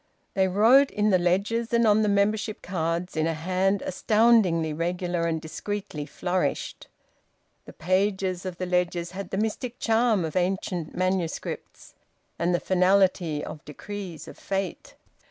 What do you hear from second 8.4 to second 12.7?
of the ledgers had the mystic charm of ancient manuscripts, and the